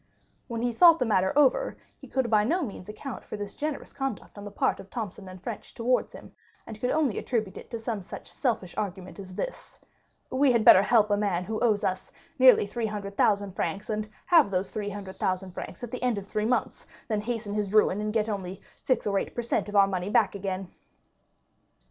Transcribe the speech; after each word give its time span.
When 0.47 0.63
he 0.63 0.73
thought 0.73 0.97
the 0.97 1.05
matter 1.05 1.31
over, 1.35 1.77
he 1.95 2.07
could 2.07 2.27
by 2.31 2.43
no 2.43 2.63
means 2.63 2.89
account 2.89 3.23
for 3.23 3.37
this 3.37 3.53
generous 3.53 3.93
conduct 3.93 4.35
on 4.35 4.43
the 4.43 4.49
part 4.49 4.79
of 4.79 4.89
Thomson 4.89 5.37
& 5.37 5.37
French 5.37 5.75
towards 5.75 6.13
him; 6.13 6.31
and 6.65 6.79
could 6.81 6.89
only 6.89 7.19
attribute 7.19 7.55
it 7.55 7.69
to 7.69 7.77
some 7.77 8.01
such 8.01 8.31
selfish 8.31 8.75
argument 8.77 9.19
as 9.19 9.35
this: 9.35 9.79
"We 10.31 10.53
had 10.53 10.65
better 10.65 10.81
help 10.81 11.11
a 11.11 11.17
man 11.17 11.43
who 11.43 11.59
owes 11.59 11.83
us 11.83 12.11
nearly 12.39 12.65
300,000 12.65 13.51
francs, 13.55 13.91
and 13.91 14.09
have 14.25 14.49
those 14.49 14.71
300,000 14.71 15.51
francs 15.51 15.83
at 15.83 15.91
the 15.91 16.01
end 16.01 16.17
of 16.17 16.25
three 16.25 16.45
months 16.45 16.87
than 17.07 17.21
hasten 17.21 17.53
his 17.53 17.71
ruin, 17.71 18.01
and 18.01 18.11
get 18.11 18.27
only 18.27 18.59
six 18.81 19.05
or 19.05 19.19
eight 19.19 19.35
per 19.35 19.43
cent 19.43 19.69
of 19.69 19.75
our 19.75 19.85
money 19.85 20.09
back 20.09 20.33
again." 20.33 20.69